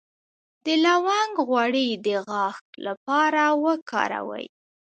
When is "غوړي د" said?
1.47-2.07